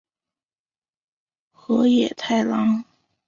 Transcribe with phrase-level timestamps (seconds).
[1.51, 2.83] 河野太郎。